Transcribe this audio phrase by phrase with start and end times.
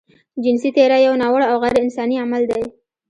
[0.43, 2.61] جنسي تېری يو ناوړه او غيرانساني عمل دی.